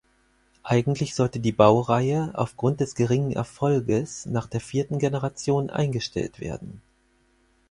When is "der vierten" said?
4.47-4.97